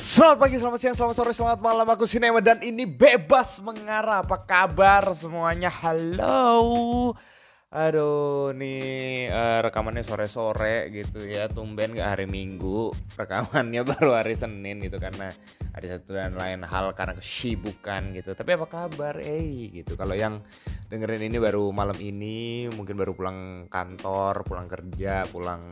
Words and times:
Selamat 0.00 0.48
pagi, 0.48 0.56
selamat 0.56 0.80
siang, 0.80 0.96
selamat 0.96 1.12
sore, 1.20 1.32
selamat 1.36 1.60
malam. 1.60 1.84
Aku 1.92 2.08
Sinema 2.08 2.40
dan 2.40 2.64
ini 2.64 2.88
bebas 2.88 3.60
mengarah. 3.60 4.24
Apa 4.24 4.48
kabar 4.48 5.12
semuanya? 5.12 5.68
Halo. 5.68 7.12
Aduh, 7.68 8.56
nih 8.56 9.28
uh, 9.28 9.60
rekamannya 9.60 10.00
sore-sore 10.00 10.88
gitu 10.88 11.28
ya. 11.28 11.52
Tumben 11.52 11.92
gak 11.92 12.16
hari 12.16 12.24
Minggu? 12.24 12.96
Rekamannya 13.12 13.84
baru 13.92 14.16
hari 14.16 14.32
Senin 14.32 14.80
gitu 14.80 14.96
Karena 14.96 15.28
ada 15.76 15.86
satu 15.92 16.16
dan 16.16 16.32
lain 16.32 16.64
hal 16.64 16.96
karena 16.96 17.20
kesibukan 17.20 18.16
gitu. 18.16 18.32
Tapi 18.32 18.56
apa 18.56 18.72
kabar? 18.72 19.20
Eh 19.20 19.68
gitu. 19.84 20.00
Kalau 20.00 20.16
yang 20.16 20.40
dengerin 20.88 21.28
ini 21.28 21.36
baru 21.36 21.68
malam 21.76 22.00
ini 22.00 22.72
Mungkin 22.72 22.96
baru 22.96 23.12
pulang 23.12 23.68
kantor, 23.68 24.48
pulang 24.48 24.64
kerja, 24.64 25.28
pulang 25.28 25.68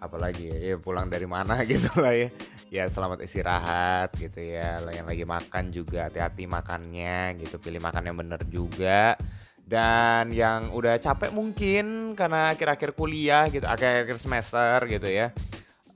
apalagi 0.00 0.50
ya, 0.50 0.56
ya 0.72 0.76
pulang 0.76 1.08
dari 1.08 1.24
mana 1.24 1.62
gitu 1.70 1.90
lah 1.98 2.14
ya. 2.14 2.28
Ya 2.66 2.84
selamat 2.90 3.22
istirahat 3.22 4.10
gitu 4.18 4.42
ya. 4.42 4.82
Yang 4.90 5.06
lagi 5.06 5.24
makan 5.24 5.64
juga 5.70 6.10
hati-hati 6.10 6.44
makannya 6.50 7.38
gitu 7.40 7.56
pilih 7.62 7.78
makan 7.78 8.10
yang 8.10 8.16
bener 8.18 8.40
juga. 8.50 9.14
Dan 9.66 10.30
yang 10.30 10.70
udah 10.70 10.94
capek 11.02 11.34
mungkin 11.34 12.14
karena 12.14 12.54
akhir-akhir 12.54 12.94
kuliah 12.94 13.50
gitu 13.50 13.66
akhir-akhir 13.66 14.18
semester 14.18 14.78
gitu 14.86 15.10
ya. 15.10 15.30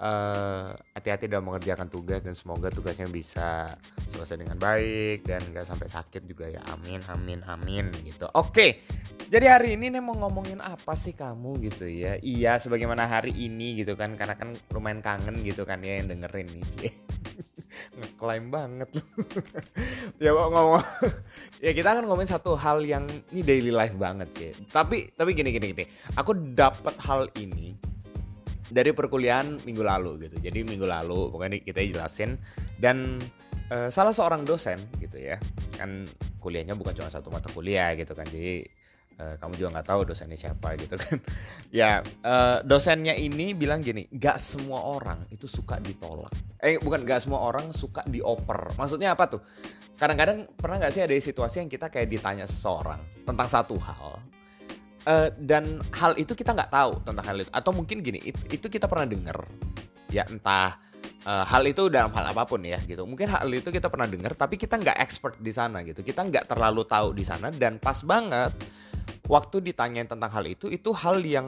Uh, 0.01 0.64
hati-hati 0.96 1.28
dalam 1.28 1.45
mengerjakan 1.45 1.92
tugas 1.92 2.24
dan 2.24 2.32
semoga 2.32 2.73
tugasnya 2.73 3.04
bisa 3.12 3.76
selesai 4.09 4.40
dengan 4.40 4.56
baik 4.56 5.28
dan 5.28 5.45
nggak 5.52 5.68
sampai 5.68 5.92
sakit 5.92 6.24
juga 6.24 6.48
ya. 6.48 6.64
Amin 6.73 7.04
amin 7.10 7.45
amin 7.46 7.92
gitu. 8.02 8.26
Oke 8.32 8.80
jadi 9.30 9.46
hari 9.46 9.78
ini 9.78 9.94
nih 9.94 10.02
mau 10.02 10.18
ngomongin 10.18 10.58
apa 10.58 10.98
sih 10.98 11.14
kamu 11.14 11.62
gitu 11.70 11.86
ya? 11.86 12.18
Iya, 12.18 12.58
sebagaimana 12.58 13.06
hari 13.06 13.30
ini 13.30 13.78
gitu 13.78 13.94
kan, 13.94 14.18
karena 14.18 14.34
kan 14.34 14.58
lumayan 14.74 14.98
kangen 14.98 15.38
gitu 15.46 15.62
kan 15.62 15.78
ya 15.87 16.02
yang 16.02 16.10
dengerin 16.10 16.50
nih, 16.50 16.64
cie. 16.74 16.90
Ngeklaim 18.02 18.50
banget 18.50 18.90
loh. 18.90 19.06
ya 20.22 20.34
mau 20.34 20.50
ngomong, 20.50 20.82
ya 21.64 21.70
kita 21.70 21.95
akan 21.95 22.10
ngomongin 22.10 22.34
satu 22.34 22.59
hal 22.59 22.82
yang 22.82 23.06
ini 23.30 23.46
daily 23.46 23.70
life 23.70 23.95
banget 23.95 24.28
sih. 24.34 24.50
Tapi 24.66 25.14
tapi 25.14 25.30
gini 25.30 25.54
gini 25.54 25.78
gini, 25.78 25.87
aku 26.18 26.34
dapat 26.34 26.98
hal 26.98 27.30
ini 27.38 27.78
dari 28.66 28.90
perkuliahan 28.90 29.62
minggu 29.62 29.87
lalu 29.87 30.26
gitu. 30.26 30.42
Jadi 30.42 30.66
minggu 30.66 30.90
lalu 30.90 31.30
pokoknya 31.30 31.62
kita 31.62 31.87
jelasin 31.87 32.34
dan 32.82 33.22
uh, 33.70 33.94
salah 33.94 34.10
seorang 34.10 34.42
dosen 34.42 34.82
gitu 34.98 35.22
ya, 35.22 35.38
kan 35.78 36.10
kuliahnya 36.42 36.74
bukan 36.74 36.98
cuma 36.98 37.15
satu 37.15 37.30
mata 37.30 37.46
kuliah 37.54 37.94
gitu 37.94 38.18
kan. 38.18 38.26
Jadi 38.26 38.79
uh, 39.21 39.35
kamu 39.37 39.52
juga 39.60 39.68
nggak 39.76 39.88
tahu 39.93 40.01
dosennya 40.09 40.38
siapa 40.40 40.80
gitu 40.80 40.96
kan. 40.96 41.21
Ya 41.71 42.02
uh, 42.24 42.65
dosennya 42.66 43.15
ini 43.15 43.54
bilang 43.54 43.85
gini 43.85 44.10
gak 44.10 44.43
semua 44.43 44.82
orang 44.82 45.21
itu 45.30 45.46
suka 45.46 45.79
ditolak. 45.79 46.32
Eh 46.59 46.80
bukan 46.80 47.07
gak 47.07 47.23
semua 47.23 47.45
orang 47.45 47.71
suka 47.71 48.02
dioper. 48.09 48.74
Maksudnya 48.74 49.15
apa 49.15 49.37
tuh? 49.37 49.40
Kadang-kadang 50.01 50.49
pernah 50.57 50.80
nggak 50.80 50.93
sih 50.96 51.04
ada 51.04 51.12
situasi 51.12 51.60
yang 51.60 51.68
kita 51.68 51.93
kayak 51.93 52.09
ditanya 52.09 52.49
seseorang 52.49 53.04
tentang 53.29 53.45
satu 53.52 53.77
hal 53.77 54.16
uh, 55.04 55.29
dan 55.37 55.79
hal 55.93 56.16
itu 56.16 56.32
kita 56.32 56.57
nggak 56.57 56.73
tahu 56.73 56.93
tentang 57.05 57.24
hal 57.24 57.37
itu. 57.45 57.51
Atau 57.52 57.71
mungkin 57.77 58.01
gini 58.01 58.21
itu, 58.24 58.40
itu 58.51 58.66
kita 58.66 58.88
pernah 58.88 59.05
dengar 59.05 59.45
ya 60.10 60.27
entah 60.27 60.74
uh, 61.29 61.45
hal 61.46 61.62
itu 61.68 61.87
dalam 61.87 62.10
hal 62.10 62.32
apa 62.32 62.43
pun 62.49 62.65
ya 62.65 62.80
gitu. 62.84 63.05
Mungkin 63.07 63.30
hal 63.30 63.49
itu 63.52 63.71
kita 63.71 63.93
pernah 63.93 64.09
dengar 64.09 64.32
tapi 64.34 64.56
kita 64.56 64.81
nggak 64.81 64.99
expert 65.00 65.37
di 65.41 65.53
sana 65.53 65.84
gitu. 65.84 66.00
Kita 66.05 66.25
nggak 66.27 66.50
terlalu 66.50 66.82
tahu 66.84 67.12
di 67.15 67.25
sana 67.25 67.53
dan 67.53 67.81
pas 67.81 68.00
banget 68.05 68.53
waktu 69.28 69.62
ditanyain 69.62 70.08
tentang 70.08 70.30
hal 70.30 70.44
itu 70.47 70.66
itu 70.70 70.91
hal 70.91 71.22
yang 71.22 71.47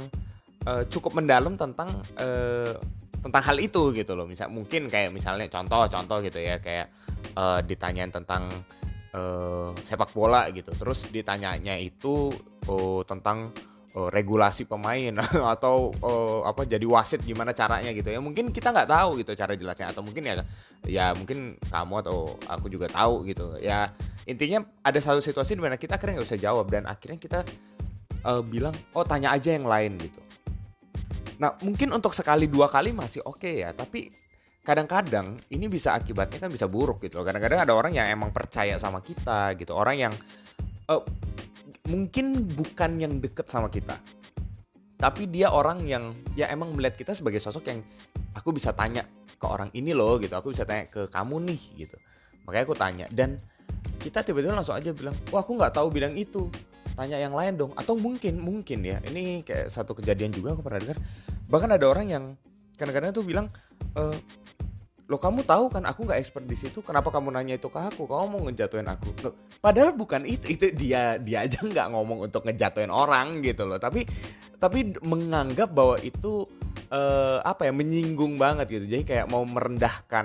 uh, 0.66 0.84
cukup 0.86 1.18
mendalam 1.18 1.58
tentang 1.58 1.90
uh, 2.18 2.74
tentang 3.22 3.42
hal 3.42 3.56
itu 3.62 3.94
gitu 3.94 4.18
loh. 4.18 4.26
Misal 4.26 4.50
mungkin 4.50 4.90
kayak 4.90 5.14
misalnya 5.14 5.46
contoh-contoh 5.46 6.22
gitu 6.26 6.42
ya 6.42 6.58
kayak 6.58 6.90
uh, 7.38 7.62
ditanyain 7.62 8.10
tentang 8.10 8.50
uh, 9.14 9.70
sepak 9.86 10.10
bola 10.10 10.50
gitu. 10.50 10.74
Terus 10.74 11.06
ditanyanya 11.08 11.78
itu 11.78 12.34
uh, 12.66 13.00
tentang 13.06 13.54
uh, 13.96 14.08
regulasi 14.08 14.64
pemain 14.64 15.12
atau 15.54 15.92
uh, 16.00 16.46
apa 16.48 16.64
jadi 16.64 16.84
wasit 16.84 17.22
gimana 17.24 17.52
caranya 17.56 17.92
gitu 17.92 18.08
ya. 18.12 18.18
Mungkin 18.18 18.50
kita 18.50 18.72
nggak 18.72 18.88
tahu 18.88 19.20
gitu 19.20 19.32
cara 19.36 19.52
jelasnya 19.56 19.92
atau 19.92 20.02
mungkin 20.04 20.22
ya 20.24 20.34
ya 20.86 21.12
mungkin 21.14 21.56
kamu 21.70 21.94
atau 22.04 22.36
aku 22.48 22.66
juga 22.72 22.88
tahu 22.88 23.24
gitu. 23.28 23.56
Ya 23.60 23.92
intinya 24.24 24.64
ada 24.86 24.98
satu 25.02 25.20
situasi 25.20 25.58
di 25.58 25.62
mana 25.62 25.76
kita 25.76 25.96
akhirnya 25.98 26.20
nggak 26.22 26.28
bisa 26.28 26.40
jawab 26.40 26.70
dan 26.70 26.86
akhirnya 26.88 27.18
kita 27.18 27.40
uh, 28.24 28.42
bilang 28.42 28.74
oh 28.96 29.04
tanya 29.04 29.32
aja 29.34 29.54
yang 29.54 29.66
lain 29.66 29.98
gitu. 30.00 30.20
Nah 31.42 31.58
mungkin 31.60 31.90
untuk 31.90 32.14
sekali 32.14 32.46
dua 32.46 32.70
kali 32.70 32.94
masih 32.94 33.22
oke 33.26 33.42
okay 33.42 33.66
ya 33.66 33.74
tapi 33.74 34.12
kadang-kadang 34.62 35.34
ini 35.50 35.66
bisa 35.66 35.90
akibatnya 35.90 36.38
kan 36.38 36.46
bisa 36.46 36.70
buruk 36.70 37.02
gitu 37.02 37.18
kadang-kadang 37.26 37.66
ada 37.66 37.74
orang 37.74 37.98
yang 37.98 38.06
emang 38.06 38.30
percaya 38.30 38.78
sama 38.78 39.02
kita 39.02 39.58
gitu 39.58 39.74
orang 39.74 40.06
yang 40.06 40.14
uh, 40.86 41.02
mungkin 41.92 42.48
bukan 42.56 42.96
yang 42.96 43.20
deket 43.20 43.52
sama 43.52 43.68
kita. 43.68 44.00
Tapi 44.96 45.28
dia 45.28 45.52
orang 45.52 45.84
yang 45.84 46.16
ya 46.32 46.48
emang 46.48 46.72
melihat 46.72 46.96
kita 46.96 47.12
sebagai 47.12 47.42
sosok 47.42 47.68
yang 47.68 47.84
aku 48.32 48.54
bisa 48.54 48.72
tanya 48.72 49.04
ke 49.36 49.44
orang 49.44 49.68
ini 49.76 49.92
loh 49.92 50.16
gitu. 50.16 50.32
Aku 50.32 50.56
bisa 50.56 50.64
tanya 50.64 50.88
ke 50.88 51.10
kamu 51.12 51.52
nih 51.52 51.60
gitu. 51.84 51.96
Makanya 52.48 52.64
aku 52.64 52.76
tanya. 52.78 53.06
Dan 53.12 53.36
kita 54.00 54.24
tiba-tiba 54.24 54.56
langsung 54.56 54.78
aja 54.78 54.94
bilang 54.94 55.12
wah 55.34 55.44
aku 55.44 55.58
nggak 55.58 55.74
tahu 55.76 55.92
bidang 55.92 56.16
itu. 56.16 56.48
Tanya 56.94 57.18
yang 57.18 57.34
lain 57.34 57.58
dong. 57.58 57.72
Atau 57.74 57.98
mungkin 57.98 58.38
mungkin 58.40 58.86
ya. 58.86 59.02
Ini 59.04 59.42
kayak 59.44 59.68
satu 59.68 59.92
kejadian 59.92 60.32
juga 60.32 60.54
aku 60.54 60.62
pernah 60.62 60.80
dengar. 60.80 60.98
Bahkan 61.50 61.70
ada 61.76 61.86
orang 61.90 62.06
yang 62.08 62.24
kadang-kadang 62.78 63.10
tuh 63.10 63.26
bilang 63.26 63.50
e, 63.98 64.02
lo 65.12 65.20
kamu 65.20 65.44
tahu 65.44 65.68
kan 65.68 65.84
aku 65.84 66.08
nggak 66.08 66.24
expert 66.24 66.48
di 66.48 66.56
situ 66.56 66.80
kenapa 66.80 67.12
kamu 67.12 67.36
nanya 67.36 67.60
itu 67.60 67.68
ke 67.68 67.76
aku? 67.76 68.08
Kamu 68.08 68.26
mau 68.32 68.40
ngejatuhin 68.48 68.88
aku? 68.88 69.12
Loh, 69.20 69.36
padahal 69.60 69.92
bukan 69.92 70.24
itu 70.24 70.56
itu 70.56 70.72
dia 70.72 71.20
dia 71.20 71.44
aja 71.44 71.60
nggak 71.60 71.92
ngomong 71.92 72.32
untuk 72.32 72.48
ngejatuhin 72.48 72.88
orang 72.88 73.44
gitu 73.44 73.68
loh. 73.68 73.76
Tapi 73.76 74.08
tapi 74.56 74.96
menganggap 75.04 75.68
bahwa 75.76 76.00
itu 76.00 76.48
uh, 76.88 77.44
apa 77.44 77.68
ya 77.68 77.72
menyinggung 77.76 78.40
banget 78.40 78.72
gitu. 78.72 78.88
Jadi 78.88 79.04
kayak 79.04 79.28
mau 79.28 79.44
merendahkan 79.44 80.24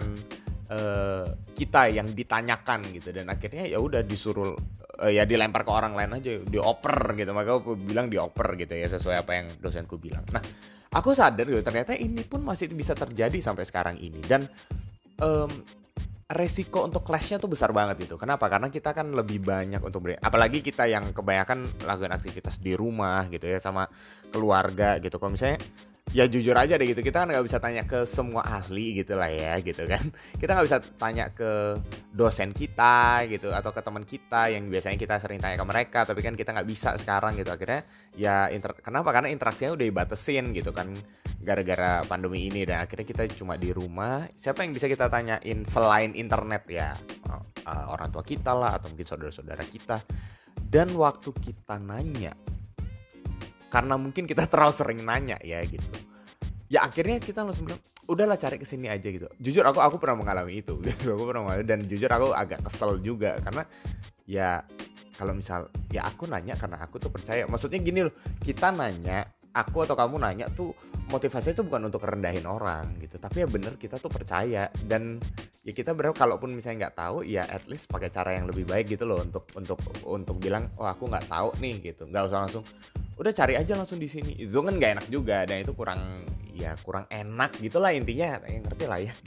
uh, 0.72 1.36
kita 1.52 1.92
yang 1.92 2.08
ditanyakan 2.16 2.88
gitu. 2.96 3.12
Dan 3.12 3.28
akhirnya 3.28 3.68
ya 3.68 3.84
udah 3.84 4.08
disuruh 4.08 4.56
uh, 5.02 5.12
ya 5.12 5.24
dilempar 5.24 5.64
ke 5.64 5.72
orang 5.72 5.94
lain 5.94 6.12
aja 6.18 6.42
dioper 6.44 7.14
gitu 7.18 7.32
maka 7.34 7.62
aku 7.62 7.78
bilang 7.78 8.10
dioper 8.10 8.58
gitu 8.58 8.74
ya 8.74 8.88
sesuai 8.90 9.26
apa 9.26 9.32
yang 9.38 9.48
dosenku 9.62 9.98
bilang 10.02 10.26
nah 10.34 10.42
aku 10.94 11.14
sadar 11.14 11.46
gitu 11.46 11.62
ternyata 11.62 11.94
ini 11.94 12.26
pun 12.26 12.42
masih 12.42 12.70
bisa 12.74 12.98
terjadi 12.98 13.38
sampai 13.40 13.64
sekarang 13.66 13.96
ini 14.02 14.22
dan 14.26 14.46
um, 15.22 15.50
resiko 16.28 16.84
untuk 16.84 17.08
clashnya 17.08 17.40
tuh 17.40 17.48
besar 17.48 17.72
banget 17.72 18.04
gitu. 18.04 18.20
Kenapa? 18.20 18.52
Karena 18.52 18.68
kita 18.68 18.92
kan 18.92 19.16
lebih 19.16 19.40
banyak 19.40 19.80
untuk 19.80 20.04
beri, 20.04 20.20
apalagi 20.20 20.60
kita 20.60 20.84
yang 20.84 21.16
kebanyakan 21.16 21.64
lakukan 21.88 22.12
aktivitas 22.12 22.60
di 22.60 22.76
rumah 22.76 23.32
gitu 23.32 23.48
ya 23.48 23.64
sama 23.64 23.88
keluarga 24.28 25.00
gitu. 25.00 25.16
Kalau 25.24 25.32
misalnya 25.32 25.64
ya 26.16 26.24
jujur 26.28 26.56
aja 26.56 26.80
deh 26.80 26.88
gitu. 26.88 27.04
Kita 27.04 27.24
kan 27.24 27.28
nggak 27.32 27.46
bisa 27.46 27.58
tanya 27.60 27.84
ke 27.84 28.08
semua 28.08 28.44
ahli 28.46 29.04
gitu 29.04 29.20
lah 29.20 29.28
ya 29.28 29.60
gitu 29.60 29.84
kan. 29.88 30.04
Kita 30.42 30.56
nggak 30.56 30.68
bisa 30.68 30.80
tanya 30.96 31.26
ke 31.32 31.82
dosen 32.16 32.50
kita 32.56 33.28
gitu 33.30 33.54
atau 33.54 33.70
ke 33.70 33.82
teman 33.84 34.02
kita 34.02 34.50
yang 34.50 34.74
biasanya 34.74 34.98
kita 34.98 35.22
sering 35.22 35.38
tanya 35.38 35.62
ke 35.62 35.66
mereka 35.70 36.02
tapi 36.02 36.26
kan 36.26 36.34
kita 36.34 36.50
nggak 36.50 36.66
bisa 36.66 36.96
sekarang 36.98 37.38
gitu. 37.38 37.54
Akhirnya 37.54 37.86
ya 38.18 38.50
inter 38.50 38.74
kenapa? 38.80 39.14
Karena 39.14 39.30
interaksinya 39.30 39.78
udah 39.78 39.86
dibatesin 39.86 40.56
gitu 40.56 40.74
kan 40.74 40.90
gara-gara 41.44 42.02
pandemi 42.08 42.50
ini. 42.50 42.66
Dan 42.66 42.82
akhirnya 42.82 43.06
kita 43.06 43.24
cuma 43.38 43.60
di 43.60 43.70
rumah. 43.70 44.26
Siapa 44.34 44.66
yang 44.66 44.74
bisa 44.74 44.90
kita 44.90 45.12
tanyain 45.12 45.62
selain 45.68 46.18
internet 46.18 46.64
ya? 46.70 46.98
Uh, 47.68 47.92
orang 47.92 48.10
tua 48.16 48.24
kita 48.24 48.56
lah 48.56 48.80
atau 48.80 48.88
mungkin 48.90 49.06
saudara-saudara 49.06 49.62
kita. 49.68 50.02
Dan 50.58 50.92
waktu 50.98 51.32
kita 51.36 51.80
nanya 51.80 52.34
karena 53.68 53.96
mungkin 54.00 54.24
kita 54.24 54.48
terlalu 54.48 54.74
sering 54.76 55.00
nanya 55.04 55.38
ya 55.44 55.64
gitu. 55.68 55.86
Ya 56.68 56.84
akhirnya 56.84 57.24
kita 57.24 57.48
langsung 57.48 57.64
bilang 57.64 57.80
udahlah 58.12 58.36
cari 58.36 58.60
ke 58.60 58.68
sini 58.68 58.92
aja 58.92 59.08
gitu. 59.08 59.28
Jujur 59.40 59.64
aku 59.64 59.80
aku 59.80 59.96
pernah 60.04 60.20
mengalami 60.20 60.60
itu 60.60 60.76
gitu. 60.88 61.16
Aku 61.16 61.24
pernah 61.28 61.48
mengalami 61.48 61.64
dan 61.68 61.80
jujur 61.88 62.12
aku 62.12 62.36
agak 62.36 62.64
kesel 62.68 63.00
juga 63.00 63.40
karena 63.40 63.64
ya 64.28 64.64
kalau 65.16 65.34
misal 65.34 65.72
ya 65.90 66.06
aku 66.06 66.28
nanya 66.28 66.60
karena 66.60 66.84
aku 66.84 67.00
tuh 67.00 67.12
percaya. 67.12 67.48
Maksudnya 67.48 67.80
gini 67.80 68.04
loh 68.04 68.14
kita 68.44 68.76
nanya 68.76 69.32
aku 69.56 69.88
atau 69.88 69.96
kamu 69.98 70.22
nanya 70.22 70.46
tuh 70.54 70.76
motivasinya 71.10 71.58
itu 71.58 71.64
bukan 71.64 71.88
untuk 71.88 72.04
rendahin 72.04 72.44
orang 72.44 73.00
gitu. 73.00 73.16
Tapi 73.16 73.42
ya 73.44 73.48
bener 73.48 73.80
kita 73.80 73.98
tuh 73.98 74.12
percaya. 74.12 74.68
Dan 74.76 75.24
ya 75.64 75.72
kita 75.72 75.96
berharap 75.96 76.20
kalaupun 76.20 76.52
misalnya 76.52 76.88
nggak 76.88 77.00
tahu 77.00 77.24
ya 77.24 77.48
at 77.48 77.64
least 77.72 77.88
pakai 77.88 78.12
cara 78.12 78.36
yang 78.36 78.46
lebih 78.46 78.68
baik 78.68 78.92
gitu 78.92 79.08
loh 79.08 79.24
untuk 79.24 79.48
untuk 79.56 79.80
untuk 80.04 80.36
bilang 80.38 80.68
oh 80.78 80.86
aku 80.86 81.08
nggak 81.08 81.32
tahu 81.32 81.56
nih 81.64 81.80
gitu. 81.80 82.06
Nggak 82.12 82.28
usah 82.28 82.40
langsung 82.44 82.64
udah 83.18 83.34
cari 83.34 83.58
aja 83.58 83.74
langsung 83.74 83.98
di 83.98 84.10
sini. 84.10 84.38
Itu 84.38 84.62
kan 84.62 84.78
gak 84.78 84.92
enak 85.02 85.08
juga 85.10 85.44
dan 85.44 85.66
itu 85.66 85.74
kurang 85.74 86.26
ya 86.58 86.74
kurang 86.82 87.10
enak 87.10 87.58
gitulah 87.62 87.94
intinya. 87.94 88.42
Yang 88.46 88.64
ngerti 88.70 88.86
lah 88.86 89.00
ya. 89.02 89.14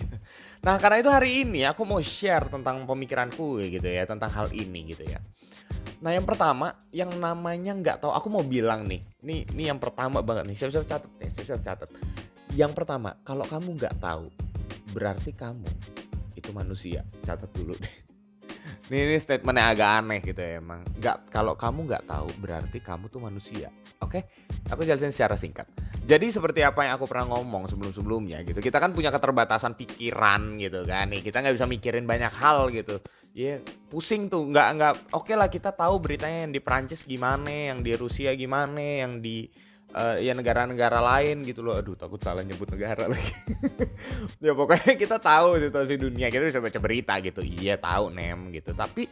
Nah 0.60 0.76
karena 0.76 1.00
itu 1.00 1.08
hari 1.08 1.30
ini 1.40 1.64
aku 1.64 1.88
mau 1.88 2.04
share 2.04 2.52
tentang 2.52 2.84
pemikiranku 2.84 3.64
gitu 3.64 3.88
ya 3.88 4.04
tentang 4.04 4.28
hal 4.28 4.52
ini 4.52 4.92
gitu 4.92 5.08
ya. 5.08 5.16
Nah 6.04 6.12
yang 6.12 6.28
pertama 6.28 6.76
yang 6.92 7.08
namanya 7.16 7.72
nggak 7.72 8.04
tahu 8.04 8.12
aku 8.12 8.28
mau 8.28 8.44
bilang 8.44 8.84
nih 8.84 9.00
ini 9.24 9.48
ini 9.56 9.72
yang 9.72 9.80
pertama 9.80 10.20
banget 10.20 10.52
nih. 10.52 10.56
Siap-siap 10.60 10.84
catat 10.84 11.12
nih 11.16 11.32
siap-siap 11.32 11.64
catat. 11.64 11.88
Yang 12.52 12.76
pertama 12.76 13.16
kalau 13.24 13.48
kamu 13.48 13.80
nggak 13.80 14.04
tahu 14.04 14.28
berarti 14.92 15.32
kamu 15.32 15.70
itu 16.36 16.52
manusia. 16.52 17.08
Catat 17.24 17.48
dulu 17.56 17.72
deh 17.80 18.09
ini, 18.90 19.06
ini 19.06 19.16
statementnya 19.22 19.70
agak 19.70 19.90
aneh 20.02 20.18
gitu 20.18 20.42
ya 20.42 20.58
emang. 20.58 20.82
Nggak 20.98 21.30
kalau 21.30 21.54
kamu 21.54 21.86
nggak 21.86 22.10
tahu 22.10 22.28
berarti 22.42 22.82
kamu 22.82 23.06
tuh 23.06 23.22
manusia 23.22 23.70
oke? 24.02 24.18
Aku 24.74 24.82
jelasin 24.82 25.14
secara 25.14 25.38
singkat. 25.38 25.70
Jadi 26.02 26.34
seperti 26.34 26.66
apa 26.66 26.82
yang 26.82 26.98
aku 26.98 27.06
pernah 27.06 27.30
ngomong 27.30 27.70
sebelum 27.70 27.94
sebelumnya 27.94 28.42
gitu 28.42 28.58
kita 28.58 28.82
kan 28.82 28.90
punya 28.90 29.14
keterbatasan 29.14 29.78
pikiran 29.78 30.58
gitu 30.58 30.82
kan 30.82 31.06
nih 31.14 31.22
kita 31.22 31.38
nggak 31.38 31.54
bisa 31.54 31.70
mikirin 31.70 32.02
banyak 32.02 32.34
hal 32.34 32.66
gitu. 32.74 32.98
Ya 33.30 33.54
yeah, 33.54 33.56
pusing 33.86 34.26
tuh 34.26 34.50
nggak 34.50 34.68
nggak 34.74 34.92
oke 35.14 35.30
okay 35.30 35.38
lah 35.38 35.46
kita 35.46 35.70
tahu 35.70 36.02
beritanya 36.02 36.50
yang 36.50 36.52
di 36.52 36.58
Prancis 36.58 37.06
gimana 37.06 37.70
yang 37.70 37.86
di 37.86 37.94
Rusia 37.94 38.34
gimana 38.34 39.06
yang 39.06 39.22
di 39.22 39.46
uh, 39.94 40.16
ya 40.18 40.32
negara-negara 40.34 40.98
lain 41.02 41.42
gitu 41.46 41.62
loh. 41.62 41.78
Aduh 41.78 41.94
takut 41.98 42.20
salah 42.22 42.42
nyebut 42.46 42.70
negara 42.70 43.06
lagi. 43.10 43.34
Ya 44.40 44.56
pokoknya 44.56 44.96
kita 44.96 45.20
tahu 45.20 45.60
situasi 45.60 46.00
dunia 46.00 46.32
kita 46.32 46.48
bisa 46.48 46.62
baca 46.62 46.78
berita 46.80 47.20
gitu. 47.20 47.44
Iya 47.44 47.76
tahu 47.76 48.08
nem 48.08 48.48
gitu. 48.54 48.72
Tapi 48.72 49.04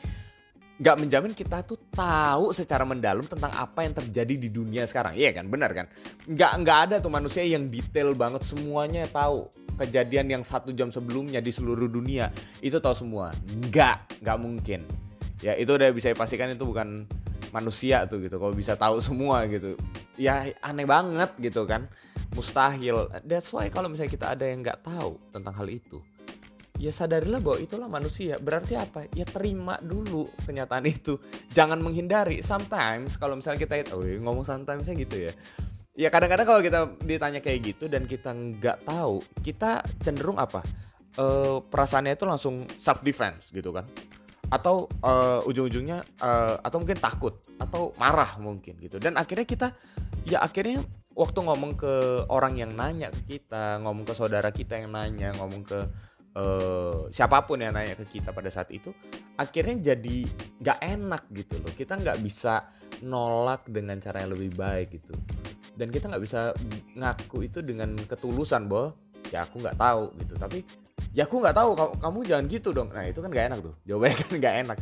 nggak 0.78 0.96
menjamin 0.96 1.34
kita 1.34 1.66
tuh 1.66 1.76
tahu 1.90 2.54
secara 2.54 2.86
mendalam 2.86 3.26
tentang 3.26 3.50
apa 3.50 3.84
yang 3.84 3.92
terjadi 3.92 4.34
di 4.40 4.48
dunia 4.48 4.88
sekarang. 4.88 5.18
Iya 5.18 5.36
kan? 5.36 5.50
Benar 5.52 5.70
kan? 5.76 5.86
Nggak 6.24 6.52
nggak 6.64 6.78
ada 6.88 6.96
tuh 7.02 7.12
manusia 7.12 7.44
yang 7.44 7.68
detail 7.68 8.16
banget. 8.16 8.46
Semuanya 8.46 9.04
tahu 9.10 9.52
kejadian 9.76 10.40
yang 10.40 10.42
satu 10.42 10.72
jam 10.72 10.88
sebelumnya 10.88 11.44
di 11.44 11.52
seluruh 11.52 11.90
dunia. 11.90 12.32
Itu 12.64 12.80
tahu 12.80 12.96
semua. 12.96 13.36
Nggak 13.68 14.24
nggak 14.24 14.38
mungkin. 14.40 14.80
Ya 15.44 15.54
itu 15.54 15.70
udah 15.76 15.92
bisa 15.92 16.08
dipastikan 16.08 16.48
itu 16.48 16.64
bukan 16.64 17.04
manusia 17.52 18.08
tuh 18.08 18.24
gitu. 18.24 18.40
Kalau 18.40 18.54
bisa 18.56 18.72
tahu 18.78 19.02
semua 19.04 19.44
gitu 19.50 19.76
ya 20.18 20.50
aneh 20.60 20.84
banget 20.84 21.30
gitu 21.38 21.64
kan. 21.64 21.86
Mustahil. 22.34 23.08
That's 23.24 23.48
why 23.54 23.72
kalau 23.72 23.88
misalnya 23.88 24.12
kita 24.12 24.26
ada 24.36 24.44
yang 24.44 24.60
nggak 24.60 24.84
tahu 24.84 25.16
tentang 25.32 25.54
hal 25.56 25.70
itu 25.70 26.02
ya 26.78 26.94
sadarilah 26.94 27.42
bahwa 27.42 27.58
itulah 27.58 27.90
manusia. 27.90 28.38
Berarti 28.38 28.78
apa? 28.78 29.10
Ya 29.12 29.26
terima 29.26 29.76
dulu 29.82 30.30
kenyataan 30.46 30.86
itu. 30.86 31.18
Jangan 31.50 31.82
menghindari. 31.82 32.40
Sometimes 32.40 33.18
kalau 33.18 33.36
misalnya 33.36 33.66
kita 33.66 33.90
oh 33.92 34.06
ngomong 34.06 34.46
sometimes 34.46 34.86
gitu 34.86 35.30
ya. 35.30 35.32
Ya 35.98 36.14
kadang-kadang 36.14 36.46
kalau 36.46 36.62
kita 36.62 36.80
ditanya 37.02 37.42
kayak 37.42 37.74
gitu 37.74 37.90
dan 37.90 38.06
kita 38.06 38.30
nggak 38.30 38.86
tahu 38.86 39.18
kita 39.42 39.82
cenderung 39.98 40.38
apa? 40.38 40.62
Uh, 41.18 41.58
perasaannya 41.66 42.14
itu 42.14 42.22
langsung 42.22 42.62
self 42.78 43.02
defense 43.02 43.50
gitu 43.50 43.74
kan 43.74 43.82
atau 44.48 44.88
uh, 45.04 45.44
ujung-ujungnya 45.44 46.00
uh, 46.24 46.56
atau 46.64 46.80
mungkin 46.80 46.96
takut 46.96 47.36
atau 47.60 47.92
marah 48.00 48.40
mungkin 48.40 48.80
gitu. 48.80 48.96
Dan 48.96 49.20
akhirnya 49.20 49.44
kita 49.44 49.68
ya 50.24 50.40
akhirnya 50.40 50.80
waktu 51.12 51.38
ngomong 51.44 51.76
ke 51.76 52.24
orang 52.32 52.56
yang 52.56 52.72
nanya 52.72 53.12
ke 53.12 53.36
kita 53.36 53.82
ngomong 53.84 54.08
ke 54.08 54.14
saudara 54.16 54.48
kita 54.54 54.80
yang 54.80 54.94
nanya 54.94 55.34
ngomong 55.36 55.66
ke 55.66 55.78
uh, 56.38 57.10
siapa 57.12 57.44
pun 57.44 57.60
yang 57.60 57.76
nanya 57.76 57.98
ke 57.98 58.08
kita 58.08 58.32
pada 58.32 58.48
saat 58.48 58.72
itu 58.72 58.94
akhirnya 59.36 59.94
jadi 59.94 60.24
nggak 60.64 60.78
enak 60.80 61.22
gitu 61.36 61.60
loh. 61.60 61.72
Kita 61.76 62.00
nggak 62.00 62.18
bisa 62.24 62.64
nolak 63.04 63.68
dengan 63.68 64.00
cara 64.00 64.24
yang 64.24 64.32
lebih 64.32 64.56
baik 64.56 64.96
gitu. 64.96 65.12
Dan 65.78 65.92
kita 65.92 66.10
nggak 66.10 66.24
bisa 66.24 66.56
ngaku 66.96 67.46
itu 67.46 67.62
dengan 67.62 67.94
ketulusan 67.94 68.66
bahwa 68.66 68.96
ya 69.28 69.44
aku 69.44 69.60
nggak 69.60 69.78
tahu 69.78 70.10
gitu. 70.24 70.34
Tapi 70.40 70.58
ya 71.16 71.28
aku 71.28 71.40
nggak 71.40 71.56
tahu. 71.56 71.70
Kamu, 71.76 71.92
kamu 72.00 72.18
jangan 72.26 72.44
gitu 72.48 72.68
dong. 72.72 72.88
Nah 72.92 73.04
itu 73.06 73.20
kan 73.20 73.30
gak 73.32 73.46
enak 73.52 73.58
tuh. 73.64 73.74
Jawabannya 73.84 74.16
kan 74.16 74.32
gak 74.40 74.56
enak. 74.66 74.78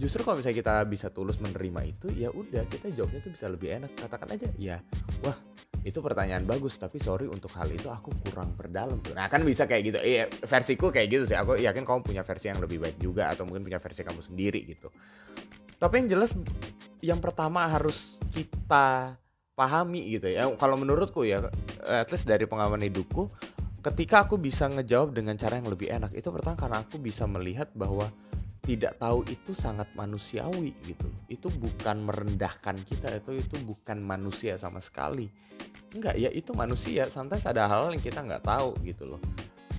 Justru 0.00 0.24
kalau 0.24 0.40
misalnya 0.40 0.58
kita 0.64 0.74
bisa 0.88 1.06
tulus 1.12 1.36
menerima 1.44 1.80
itu 1.84 2.08
ya 2.16 2.32
udah 2.32 2.64
kita 2.72 2.88
jawabnya 2.88 3.20
tuh 3.20 3.32
bisa 3.36 3.46
lebih 3.52 3.68
enak. 3.76 3.90
Katakan 4.00 4.32
aja 4.32 4.48
ya 4.56 4.80
wah 5.20 5.36
itu 5.80 6.00
pertanyaan 6.04 6.44
bagus 6.44 6.76
tapi 6.76 7.00
sorry 7.00 7.24
untuk 7.24 7.48
hal 7.56 7.64
itu 7.72 7.88
aku 7.88 8.12
kurang 8.28 8.52
berdalam 8.52 9.00
tuh 9.00 9.16
nah 9.16 9.28
kan 9.28 9.44
bisa 9.44 9.64
kayak 9.68 9.82
gitu. 9.92 9.98
Iya 10.00 10.32
versiku 10.48 10.88
kayak 10.88 11.08
gitu 11.12 11.24
sih. 11.28 11.36
Aku 11.36 11.60
yakin 11.60 11.84
kamu 11.84 12.00
punya 12.00 12.24
versi 12.24 12.48
yang 12.48 12.64
lebih 12.64 12.80
baik 12.80 12.96
juga 12.96 13.28
atau 13.28 13.44
mungkin 13.44 13.60
punya 13.60 13.76
versi 13.76 14.00
kamu 14.00 14.20
sendiri 14.24 14.60
gitu. 14.64 14.88
Tapi 15.76 15.94
yang 16.00 16.08
jelas 16.16 16.32
yang 17.04 17.20
pertama 17.20 17.68
harus 17.68 18.20
kita 18.32 19.20
pahami 19.52 20.16
gitu 20.16 20.32
ya. 20.32 20.48
Kalau 20.56 20.80
menurutku 20.80 21.28
ya 21.28 21.44
at 21.84 22.08
least 22.08 22.24
dari 22.24 22.48
pengalaman 22.48 22.80
hidupku 22.88 23.28
ketika 23.80 24.28
aku 24.28 24.36
bisa 24.36 24.68
ngejawab 24.68 25.16
dengan 25.16 25.40
cara 25.40 25.56
yang 25.56 25.68
lebih 25.72 25.88
enak 25.88 26.12
itu 26.12 26.28
pertama 26.28 26.56
karena 26.56 26.78
aku 26.84 27.00
bisa 27.00 27.24
melihat 27.24 27.72
bahwa 27.72 28.12
tidak 28.60 29.00
tahu 29.00 29.24
itu 29.26 29.56
sangat 29.56 29.88
manusiawi 29.96 30.76
gitu. 30.84 31.08
Itu 31.32 31.48
bukan 31.48 32.04
merendahkan 32.04 32.76
kita 32.84 33.08
itu 33.16 33.40
itu 33.40 33.56
bukan 33.64 34.04
manusia 34.04 34.60
sama 34.60 34.84
sekali. 34.84 35.32
Enggak 35.96 36.14
ya 36.20 36.28
itu 36.28 36.52
manusia. 36.52 37.08
Sometimes 37.08 37.48
ada 37.48 37.66
hal, 37.66 37.88
-hal 37.88 37.96
yang 37.96 38.04
kita 38.04 38.20
nggak 38.20 38.44
tahu 38.44 38.76
gitu 38.84 39.16
loh. 39.16 39.20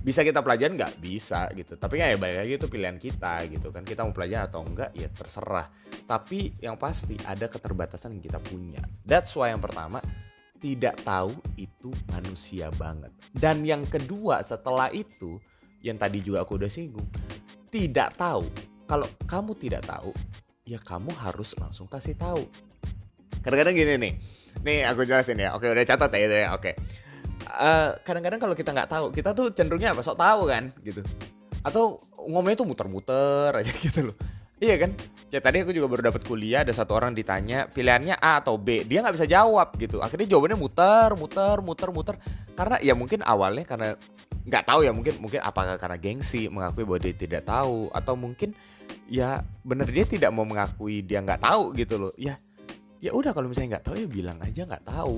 Bisa 0.02 0.26
kita 0.26 0.42
pelajari? 0.42 0.74
Nggak 0.74 0.98
bisa 0.98 1.46
gitu. 1.54 1.78
Tapi 1.78 2.02
kan 2.02 2.10
ya 2.10 2.18
balik 2.18 2.38
lagi 2.42 2.52
itu 2.58 2.66
pilihan 2.66 2.98
kita 2.98 3.34
gitu 3.54 3.70
kan. 3.70 3.86
Kita 3.86 4.02
mau 4.02 4.10
pelajari 4.10 4.50
atau 4.50 4.66
enggak 4.66 4.90
ya 4.98 5.06
terserah. 5.14 5.70
Tapi 6.04 6.58
yang 6.58 6.74
pasti 6.74 7.14
ada 7.22 7.46
keterbatasan 7.46 8.18
yang 8.18 8.22
kita 8.34 8.42
punya. 8.42 8.82
That's 9.06 9.30
why 9.38 9.54
yang 9.54 9.62
pertama 9.62 10.02
tidak 10.62 10.94
tahu 11.02 11.34
itu 11.58 11.90
manusia 12.14 12.70
banget. 12.78 13.10
Dan 13.34 13.66
yang 13.66 13.82
kedua 13.82 14.40
setelah 14.46 14.88
itu, 14.94 15.42
yang 15.82 15.98
tadi 15.98 16.22
juga 16.22 16.46
aku 16.46 16.54
udah 16.56 16.70
singgung, 16.70 17.04
tidak 17.74 18.14
tahu. 18.14 18.46
Kalau 18.86 19.10
kamu 19.26 19.58
tidak 19.58 19.82
tahu, 19.82 20.14
ya 20.62 20.78
kamu 20.78 21.10
harus 21.18 21.58
langsung 21.58 21.90
kasih 21.90 22.14
tahu. 22.14 22.46
Kadang-kadang 23.42 23.74
gini 23.74 23.94
nih, 23.98 24.14
nih 24.62 24.78
aku 24.86 25.02
jelasin 25.02 25.42
ya. 25.42 25.58
Oke 25.58 25.66
udah 25.66 25.82
catat 25.82 26.14
ya 26.14 26.20
itu 26.30 26.36
ya. 26.46 26.48
Oke. 26.54 26.78
Uh, 27.52 27.98
kadang-kadang 28.06 28.38
kalau 28.38 28.54
kita 28.54 28.70
nggak 28.70 28.88
tahu, 28.88 29.10
kita 29.10 29.34
tuh 29.34 29.50
cenderungnya 29.50 29.98
apa? 29.98 30.06
Sok 30.06 30.14
tahu 30.14 30.46
kan, 30.46 30.70
gitu. 30.86 31.02
Atau 31.66 31.98
ngomongnya 32.30 32.62
tuh 32.62 32.68
muter-muter 32.70 33.50
aja 33.50 33.72
gitu 33.84 34.14
loh. 34.14 34.16
Iya 34.62 34.78
kan? 34.78 34.94
Ya 35.32 35.40
tadi 35.40 35.64
aku 35.64 35.72
juga 35.72 35.88
baru 35.88 36.12
dapat 36.12 36.28
kuliah 36.28 36.60
ada 36.60 36.76
satu 36.76 36.92
orang 36.92 37.16
ditanya 37.16 37.64
pilihannya 37.64 38.20
A 38.20 38.44
atau 38.44 38.60
B. 38.60 38.84
Dia 38.84 39.00
nggak 39.00 39.16
bisa 39.16 39.24
jawab 39.24 39.72
gitu. 39.80 40.04
Akhirnya 40.04 40.28
jawabannya 40.28 40.60
muter, 40.60 41.08
muter, 41.16 41.56
muter, 41.64 41.88
muter. 41.88 42.16
Karena 42.52 42.76
ya 42.84 42.92
mungkin 42.92 43.24
awalnya 43.24 43.64
karena 43.64 43.96
nggak 44.44 44.64
tahu 44.68 44.84
ya 44.84 44.92
mungkin 44.92 45.16
mungkin 45.24 45.40
apakah 45.40 45.80
karena 45.80 45.96
gengsi 45.96 46.52
mengakui 46.52 46.84
bahwa 46.84 47.00
dia 47.00 47.16
tidak 47.16 47.48
tahu 47.48 47.88
atau 47.96 48.12
mungkin 48.12 48.52
ya 49.08 49.40
bener 49.64 49.88
dia 49.88 50.04
tidak 50.04 50.36
mau 50.36 50.44
mengakui 50.44 51.00
dia 51.00 51.24
nggak 51.24 51.40
tahu 51.40 51.72
gitu 51.80 51.96
loh. 51.96 52.12
Ya 52.20 52.36
ya 53.00 53.16
udah 53.16 53.32
kalau 53.32 53.48
misalnya 53.48 53.80
nggak 53.80 53.88
tahu 53.88 53.96
ya 54.04 54.08
bilang 54.12 54.36
aja 54.44 54.68
nggak 54.68 54.84
tahu. 54.84 55.16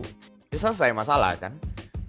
Ya 0.55 0.63
selesai 0.63 0.95
masalah 0.95 1.35
kan 1.43 1.59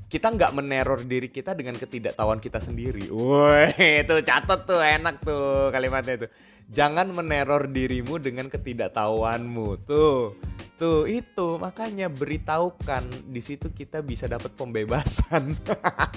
kita 0.06 0.32
nggak 0.32 0.54
meneror 0.54 1.02
diri 1.02 1.34
kita 1.34 1.58
dengan 1.58 1.76
ketidaktahuan 1.76 2.38
kita 2.38 2.62
sendiri. 2.62 3.10
Woi, 3.10 3.74
itu 4.06 4.16
catat 4.22 4.70
tuh 4.70 4.80
enak 4.80 5.26
tuh 5.26 5.74
kalimatnya 5.74 6.26
itu. 6.26 6.28
Jangan 6.70 7.10
meneror 7.14 7.70
dirimu 7.70 8.22
dengan 8.22 8.50
ketidaktahuanmu. 8.50 9.68
Tuh. 9.86 10.55
Tuh 10.76 11.08
itu 11.08 11.56
makanya 11.56 12.12
beritahukan 12.12 13.32
di 13.32 13.40
situ 13.40 13.72
kita 13.72 14.04
bisa 14.04 14.28
dapat 14.28 14.52
pembebasan. 14.60 15.56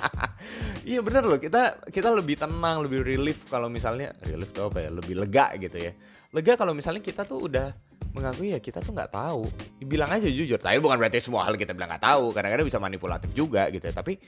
iya 0.90 0.98
bener 0.98 1.22
loh. 1.22 1.38
Kita 1.38 1.78
kita 1.86 2.10
lebih 2.10 2.34
tenang 2.42 2.82
lebih 2.82 3.06
relief 3.06 3.46
kalau 3.46 3.70
misalnya 3.70 4.10
relief 4.26 4.50
tuh 4.50 4.66
apa 4.66 4.82
ya? 4.82 4.90
Lebih 4.90 5.14
lega 5.14 5.54
gitu 5.62 5.78
ya. 5.78 5.94
Lega 6.34 6.58
kalau 6.58 6.74
misalnya 6.74 6.98
kita 6.98 7.22
tuh 7.22 7.46
udah 7.46 7.70
mengakui 8.18 8.50
ya 8.50 8.58
kita 8.58 8.82
tuh 8.82 8.90
nggak 8.90 9.14
tahu. 9.14 9.46
Bilang 9.86 10.10
aja 10.10 10.26
jujur 10.26 10.58
tapi 10.58 10.82
bukan 10.82 10.98
berarti 10.98 11.22
semua 11.22 11.46
hal 11.46 11.54
kita 11.54 11.70
bilang 11.70 11.94
nggak 11.94 12.02
tahu. 12.02 12.34
Kadang-kadang 12.34 12.66
bisa 12.66 12.82
manipulatif 12.82 13.30
juga 13.38 13.70
gitu 13.70 13.86
ya. 13.86 13.94
Tapi 13.94 14.18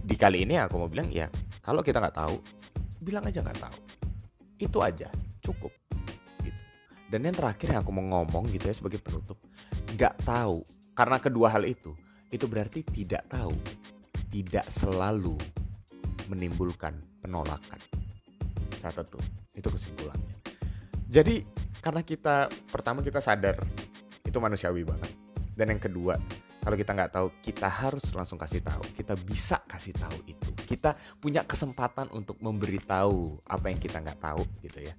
di 0.00 0.16
kali 0.16 0.48
ini 0.48 0.56
aku 0.56 0.80
mau 0.80 0.88
bilang 0.88 1.12
ya 1.12 1.28
kalau 1.60 1.84
kita 1.84 2.00
nggak 2.00 2.16
tahu 2.16 2.40
bilang 3.04 3.28
aja 3.28 3.44
nggak 3.44 3.60
tahu. 3.60 3.76
Itu 4.64 4.80
aja 4.80 5.12
cukup 5.44 5.87
dan 7.08 7.24
yang 7.24 7.32
terakhir 7.32 7.72
yang 7.72 7.80
aku 7.80 7.92
mau 7.92 8.04
ngomong 8.04 8.52
gitu 8.52 8.68
ya 8.68 8.74
sebagai 8.76 9.00
penutup 9.00 9.40
nggak 9.96 10.14
tahu. 10.28 10.60
Karena 10.92 11.16
kedua 11.16 11.48
hal 11.48 11.64
itu 11.64 11.94
itu 12.28 12.44
berarti 12.44 12.84
tidak 12.84 13.24
tahu. 13.32 13.54
Tidak 14.28 14.68
selalu 14.68 15.40
menimbulkan 16.28 16.92
penolakan. 17.24 17.80
Catat 18.76 19.08
tuh 19.08 19.24
itu 19.56 19.64
kesimpulannya. 19.72 20.36
Jadi 21.08 21.40
karena 21.80 22.04
kita 22.04 22.52
pertama 22.68 23.00
kita 23.00 23.24
sadar 23.24 23.56
itu 24.20 24.36
manusiawi 24.36 24.84
banget. 24.84 25.08
Dan 25.56 25.72
yang 25.72 25.80
kedua 25.80 26.20
kalau 26.60 26.76
kita 26.76 26.92
nggak 26.92 27.12
tahu 27.16 27.32
kita 27.40 27.72
harus 27.72 28.04
langsung 28.12 28.36
kasih 28.36 28.60
tahu. 28.60 28.84
Kita 28.92 29.16
bisa 29.16 29.64
kasih 29.64 29.96
tahu 29.96 30.20
itu. 30.28 30.52
Kita 30.68 30.92
punya 31.16 31.40
kesempatan 31.48 32.12
untuk 32.12 32.36
memberitahu 32.44 33.48
apa 33.48 33.72
yang 33.72 33.80
kita 33.80 34.04
nggak 34.04 34.20
tahu 34.20 34.44
gitu 34.60 34.84
ya 34.84 34.92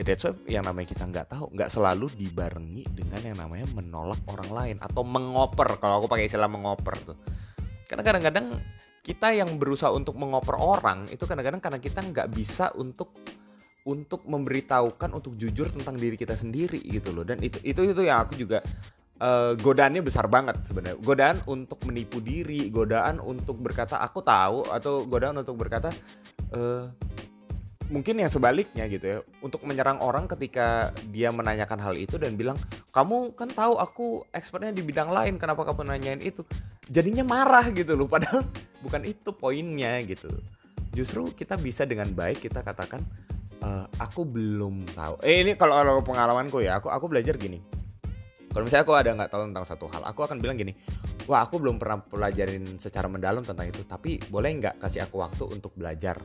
ya 0.00 0.02
that's 0.08 0.24
why 0.24 0.32
yang 0.48 0.64
namanya 0.64 0.96
kita 0.96 1.04
nggak 1.04 1.28
tahu 1.28 1.52
nggak 1.52 1.68
selalu 1.68 2.08
dibarengi 2.16 2.88
dengan 2.88 3.20
yang 3.20 3.36
namanya 3.36 3.68
menolak 3.76 4.16
orang 4.32 4.48
lain 4.48 4.76
atau 4.80 5.04
mengoper 5.04 5.76
kalau 5.76 6.00
aku 6.00 6.08
pakai 6.08 6.24
istilah 6.24 6.48
mengoper 6.48 6.96
tuh. 7.04 7.20
Karena 7.84 8.00
kadang-kadang 8.00 8.56
kita 9.04 9.36
yang 9.36 9.60
berusaha 9.60 9.92
untuk 9.92 10.16
mengoper 10.16 10.56
orang 10.56 11.04
itu 11.12 11.20
kadang-kadang 11.28 11.60
karena 11.60 11.76
kita 11.76 12.00
nggak 12.00 12.32
bisa 12.32 12.72
untuk 12.80 13.12
untuk 13.84 14.24
memberitahukan 14.24 15.12
untuk 15.12 15.36
jujur 15.36 15.68
tentang 15.68 16.00
diri 16.00 16.16
kita 16.16 16.32
sendiri 16.32 16.80
gitu 16.80 17.12
loh. 17.12 17.28
Dan 17.28 17.44
itu 17.44 17.60
itu 17.60 17.84
itu 17.84 18.00
yang 18.00 18.24
aku 18.24 18.40
juga 18.40 18.64
uh, 19.20 19.52
godaannya 19.52 20.00
besar 20.00 20.32
banget 20.32 20.64
sebenarnya. 20.64 20.96
Godaan 20.96 21.44
untuk 21.44 21.84
menipu 21.84 22.24
diri 22.24 22.72
godaan 22.72 23.20
untuk 23.20 23.60
berkata 23.60 24.00
aku 24.00 24.24
tahu 24.24 24.64
atau 24.72 25.04
godaan 25.04 25.44
untuk 25.44 25.60
berkata 25.60 25.92
uh, 26.56 26.88
mungkin 27.90 28.22
yang 28.22 28.30
sebaliknya 28.30 28.86
gitu 28.86 29.04
ya 29.04 29.18
untuk 29.42 29.66
menyerang 29.66 29.98
orang 29.98 30.30
ketika 30.30 30.94
dia 31.10 31.34
menanyakan 31.34 31.82
hal 31.82 31.98
itu 31.98 32.16
dan 32.16 32.38
bilang 32.38 32.54
kamu 32.94 33.34
kan 33.34 33.50
tahu 33.50 33.76
aku 33.76 34.22
expertnya 34.30 34.70
di 34.70 34.86
bidang 34.86 35.10
lain 35.10 35.36
kenapa 35.36 35.66
kamu 35.66 35.90
nanyain 35.90 36.22
itu? 36.22 36.46
Jadinya 36.86 37.26
marah 37.26 37.66
gitu 37.74 37.98
loh 37.98 38.06
padahal 38.06 38.46
bukan 38.84 39.02
itu 39.04 39.34
poinnya 39.34 39.98
gitu. 40.06 40.30
Justru 40.94 41.34
kita 41.34 41.58
bisa 41.58 41.82
dengan 41.82 42.10
baik 42.14 42.46
kita 42.46 42.62
katakan 42.62 43.02
e, 43.58 43.68
aku 43.98 44.22
belum 44.22 44.86
tahu. 44.94 45.22
Eh 45.26 45.42
ini 45.42 45.58
kalau, 45.58 45.74
kalau 45.74 46.02
pengalamanku 46.06 46.62
ya 46.62 46.78
aku 46.78 46.90
aku 46.90 47.10
belajar 47.10 47.34
gini. 47.34 47.58
Kalau 48.50 48.66
misalnya 48.66 48.82
aku 48.82 48.94
ada 48.98 49.10
nggak 49.14 49.30
tahu 49.30 49.42
tentang 49.46 49.66
satu 49.66 49.86
hal 49.94 50.02
aku 50.02 50.26
akan 50.26 50.42
bilang 50.42 50.58
gini 50.58 50.74
wah 51.30 51.46
aku 51.46 51.62
belum 51.62 51.78
pernah 51.78 52.02
pelajarin 52.02 52.74
secara 52.82 53.06
mendalam 53.06 53.46
tentang 53.46 53.70
itu 53.70 53.86
tapi 53.86 54.18
boleh 54.26 54.50
nggak 54.58 54.82
kasih 54.82 55.06
aku 55.06 55.22
waktu 55.22 55.46
untuk 55.46 55.70
belajar 55.78 56.18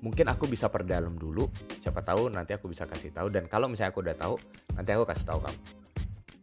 mungkin 0.00 0.28
aku 0.28 0.48
bisa 0.48 0.68
perdalam 0.68 1.16
dulu. 1.16 1.48
Siapa 1.80 2.00
tahu 2.04 2.32
nanti 2.32 2.56
aku 2.56 2.68
bisa 2.68 2.84
kasih 2.84 3.12
tahu. 3.12 3.28
Dan 3.32 3.46
kalau 3.46 3.68
misalnya 3.68 3.92
aku 3.92 4.00
udah 4.04 4.16
tahu 4.16 4.34
nanti 4.76 4.90
aku 4.92 5.04
kasih 5.08 5.26
tahu 5.28 5.40
kamu. 5.44 5.58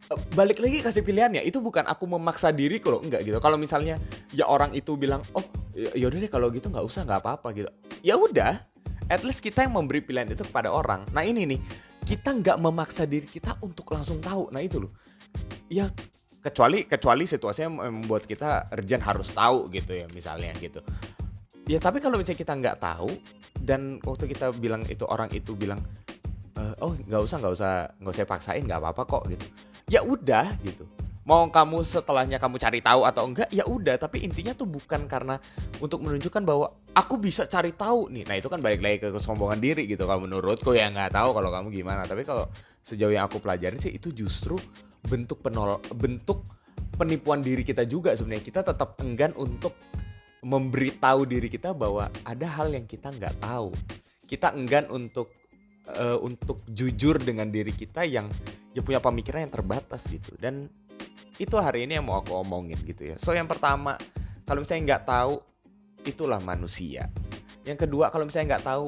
Eh, 0.08 0.20
balik 0.32 0.58
lagi 0.62 0.80
kasih 0.80 1.02
pilihannya. 1.04 1.44
Itu 1.44 1.60
bukan 1.60 1.84
aku 1.84 2.08
memaksa 2.08 2.54
diri 2.54 2.80
kalau 2.80 3.04
enggak 3.04 3.26
gitu. 3.26 3.38
Kalau 3.38 3.60
misalnya 3.60 4.00
ya 4.32 4.48
orang 4.48 4.72
itu 4.72 4.96
bilang 4.96 5.20
oh 5.36 5.44
ya, 5.76 5.92
ya 5.94 6.06
deh 6.08 6.30
kalau 6.30 6.48
gitu 6.48 6.72
nggak 6.72 6.86
usah 6.86 7.04
nggak 7.04 7.20
apa-apa 7.20 7.48
gitu. 7.52 7.70
Ya 8.00 8.16
udah 8.16 8.62
at 9.12 9.22
least 9.26 9.44
kita 9.44 9.66
yang 9.68 9.76
memberi 9.76 10.00
pilihan 10.00 10.30
itu 10.32 10.46
kepada 10.46 10.72
orang. 10.72 11.04
Nah 11.12 11.26
ini 11.26 11.44
nih 11.44 11.60
kita 12.08 12.32
nggak 12.32 12.56
memaksa 12.56 13.04
diri 13.04 13.28
kita 13.28 13.60
untuk 13.60 13.84
langsung 13.92 14.22
tahu. 14.24 14.48
Nah 14.48 14.64
itu 14.64 14.80
loh. 14.80 14.92
Ya 15.68 15.92
kecuali 16.38 16.86
kecuali 16.86 17.26
situasinya 17.26 17.90
membuat 17.90 18.24
kita 18.24 18.70
urgent 18.72 19.02
harus 19.02 19.28
tahu 19.34 19.66
gitu 19.74 19.90
ya 19.90 20.06
misalnya 20.14 20.54
gitu 20.62 20.80
ya 21.68 21.78
tapi 21.78 22.00
kalau 22.00 22.16
misalnya 22.16 22.40
kita 22.40 22.52
nggak 22.56 22.80
tahu 22.80 23.12
dan 23.62 24.00
waktu 24.00 24.32
kita 24.32 24.56
bilang 24.56 24.82
itu 24.88 25.04
orang 25.04 25.28
itu 25.36 25.52
bilang 25.52 25.78
e, 26.56 26.62
oh 26.80 26.96
nggak 26.96 27.22
usah 27.22 27.36
nggak 27.38 27.54
usah 27.54 27.72
nggak 28.00 28.12
usah 28.16 28.26
paksain 28.26 28.64
nggak 28.64 28.80
apa-apa 28.80 29.02
kok 29.04 29.22
gitu. 29.28 29.46
Ya 29.88 30.00
udah 30.04 30.56
gitu. 30.64 30.84
Mau 31.28 31.44
kamu 31.52 31.84
setelahnya 31.84 32.40
kamu 32.40 32.56
cari 32.56 32.80
tahu 32.80 33.04
atau 33.04 33.28
enggak 33.28 33.52
ya 33.52 33.68
udah. 33.68 34.00
Tapi 34.00 34.24
intinya 34.24 34.56
tuh 34.56 34.64
bukan 34.64 35.04
karena 35.04 35.36
untuk 35.76 36.00
menunjukkan 36.00 36.40
bahwa 36.40 36.72
aku 36.96 37.20
bisa 37.20 37.44
cari 37.44 37.76
tahu 37.76 38.08
nih. 38.08 38.24
Nah 38.24 38.36
itu 38.40 38.48
kan 38.48 38.64
balik 38.64 38.80
lagi 38.80 38.96
ke 39.04 39.08
kesombongan 39.12 39.60
diri 39.60 39.84
gitu. 39.84 40.08
Kalau 40.08 40.24
menurutku 40.24 40.72
ya 40.72 40.88
nggak 40.88 41.12
tahu 41.12 41.36
kalau 41.36 41.52
kamu 41.52 41.68
gimana. 41.68 42.08
Tapi 42.08 42.24
kalau 42.24 42.48
sejauh 42.80 43.12
yang 43.12 43.28
aku 43.28 43.44
pelajari 43.44 43.76
sih 43.76 43.92
itu 43.92 44.08
justru 44.16 44.56
bentuk 45.04 45.44
penol 45.44 45.84
bentuk 45.92 46.48
penipuan 46.96 47.44
diri 47.44 47.60
kita 47.60 47.84
juga 47.84 48.16
sebenarnya. 48.16 48.44
Kita 48.48 48.60
tetap 48.64 48.96
enggan 49.04 49.36
untuk 49.36 49.76
memberitahu 50.42 51.26
diri 51.26 51.48
kita 51.50 51.74
bahwa 51.74 52.06
ada 52.22 52.46
hal 52.46 52.70
yang 52.70 52.86
kita 52.86 53.10
nggak 53.10 53.42
tahu. 53.42 53.74
Kita 54.28 54.52
enggan 54.52 54.86
untuk 54.92 55.32
uh, 55.88 56.18
untuk 56.20 56.60
jujur 56.68 57.18
dengan 57.18 57.48
diri 57.48 57.72
kita 57.72 58.04
yang 58.04 58.28
ya 58.76 58.84
punya 58.84 59.00
pemikiran 59.00 59.48
yang 59.48 59.54
terbatas 59.54 60.04
gitu. 60.06 60.36
Dan 60.36 60.68
itu 61.38 61.54
hari 61.58 61.86
ini 61.86 61.98
yang 61.98 62.06
mau 62.06 62.20
aku 62.20 62.34
omongin 62.34 62.78
gitu 62.84 63.14
ya. 63.14 63.16
So 63.16 63.32
yang 63.32 63.46
pertama, 63.46 63.96
kalau 64.44 64.62
misalnya 64.62 64.96
nggak 64.96 65.04
tahu, 65.06 65.34
itulah 66.04 66.42
manusia. 66.42 67.08
Yang 67.62 67.88
kedua, 67.88 68.10
kalau 68.10 68.26
misalnya 68.26 68.58
nggak 68.58 68.66
tahu, 68.66 68.86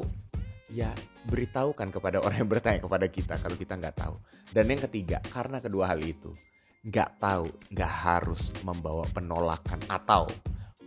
ya 0.71 0.91
beritahukan 1.31 1.91
kepada 1.91 2.23
orang 2.23 2.43
yang 2.43 2.51
bertanya 2.51 2.81
kepada 2.83 3.07
kita 3.07 3.35
kalau 3.39 3.57
kita 3.57 3.75
nggak 3.79 3.97
tahu. 3.97 4.17
Dan 4.51 4.67
yang 4.67 4.83
ketiga, 4.83 5.23
karena 5.31 5.63
kedua 5.63 5.95
hal 5.95 6.03
itu, 6.03 6.35
nggak 6.81 7.21
tahu 7.21 7.47
nggak 7.77 7.93
harus 7.93 8.49
membawa 8.65 9.05
penolakan 9.13 9.81
atau 9.85 10.25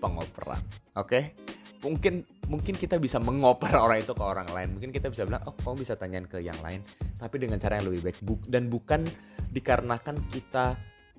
pengoperan. 0.03 0.59
Oke? 0.99 1.07
Okay? 1.07 1.23
Mungkin 1.83 2.23
mungkin 2.47 2.75
kita 2.75 2.99
bisa 2.99 3.19
mengoper 3.19 3.71
orang 3.75 4.03
itu 4.03 4.11
ke 4.11 4.23
orang 4.23 4.47
lain. 4.51 4.75
Mungkin 4.75 4.91
kita 4.91 5.07
bisa 5.07 5.23
bilang, 5.23 5.43
"Oh, 5.47 5.55
kamu 5.55 5.83
bisa 5.83 5.95
tanyain 5.95 6.27
ke 6.27 6.43
yang 6.43 6.59
lain." 6.59 6.83
Tapi 7.19 7.35
dengan 7.39 7.59
cara 7.59 7.79
yang 7.79 7.87
lebih 7.91 8.11
baik 8.11 8.19
dan 8.47 8.67
bukan 8.67 9.07
dikarenakan 9.51 10.15
kita 10.31 10.75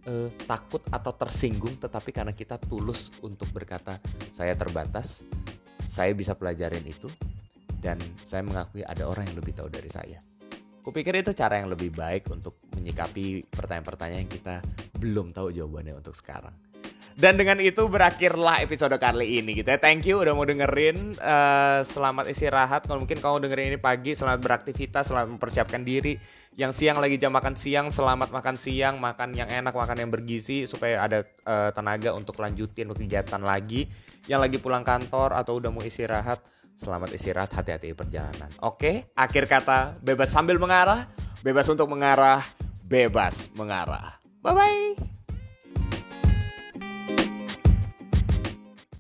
uh, 0.09 0.29
takut 0.49 0.81
atau 0.89 1.13
tersinggung, 1.17 1.77
tetapi 1.81 2.13
karena 2.13 2.33
kita 2.33 2.57
tulus 2.57 3.13
untuk 3.21 3.49
berkata, 3.53 4.01
"Saya 4.33 4.57
terbatas, 4.57 5.25
saya 5.85 6.13
bisa 6.17 6.33
pelajarin 6.37 6.85
itu." 6.85 7.09
Dan 7.85 8.01
saya 8.25 8.41
mengakui 8.41 8.81
ada 8.81 9.05
orang 9.05 9.29
yang 9.29 9.37
lebih 9.45 9.53
tahu 9.53 9.69
dari 9.69 9.93
saya. 9.93 10.17
Kupikir 10.81 11.17
itu 11.21 11.37
cara 11.37 11.61
yang 11.61 11.69
lebih 11.69 11.93
baik 11.93 12.29
untuk 12.33 12.61
menyikapi 12.77 13.45
pertanyaan-pertanyaan 13.53 14.25
yang 14.25 14.33
kita 14.33 14.65
belum 15.01 15.37
tahu 15.37 15.53
jawabannya 15.53 15.97
untuk 15.97 16.17
sekarang. 16.17 16.53
Dan 17.15 17.39
dengan 17.39 17.63
itu 17.63 17.87
berakhirlah 17.87 18.67
episode 18.67 18.99
kali 18.99 19.39
ini 19.39 19.63
gitu 19.63 19.71
ya. 19.71 19.79
Thank 19.79 20.11
you 20.11 20.19
udah 20.19 20.35
mau 20.35 20.43
dengerin. 20.43 21.15
Uh, 21.23 21.87
selamat 21.87 22.27
istirahat. 22.27 22.91
Kalau 22.91 23.07
mungkin 23.07 23.23
kamu 23.23 23.47
dengerin 23.47 23.67
ini 23.71 23.79
pagi, 23.79 24.19
selamat 24.19 24.43
beraktivitas, 24.43 25.15
selamat 25.15 25.39
mempersiapkan 25.39 25.87
diri. 25.87 26.19
Yang 26.59 26.83
siang 26.83 26.99
lagi 26.99 27.15
jam 27.15 27.31
makan 27.31 27.55
siang, 27.55 27.95
selamat 27.95 28.35
makan 28.35 28.59
siang, 28.59 28.99
makan 28.99 29.31
yang 29.39 29.47
enak, 29.47 29.71
makan 29.71 30.03
yang 30.03 30.11
bergizi 30.11 30.67
supaya 30.67 31.07
ada 31.07 31.23
uh, 31.47 31.71
tenaga 31.71 32.11
untuk 32.19 32.35
lanjutin 32.43 32.91
kegiatan 32.91 33.43
lagi. 33.47 33.87
Yang 34.27 34.41
lagi 34.51 34.57
pulang 34.59 34.83
kantor 34.83 35.39
atau 35.39 35.63
udah 35.63 35.71
mau 35.71 35.87
istirahat, 35.87 36.43
selamat 36.75 37.15
istirahat, 37.15 37.55
hati-hati 37.55 37.95
perjalanan. 37.95 38.51
Oke, 38.59 39.07
akhir 39.15 39.47
kata 39.47 40.03
bebas 40.03 40.35
sambil 40.35 40.59
mengarah, 40.59 41.07
bebas 41.47 41.71
untuk 41.71 41.87
mengarah, 41.87 42.43
bebas 42.83 43.55
mengarah. 43.55 44.19
Bye 44.43 44.55
bye. 44.59 45.14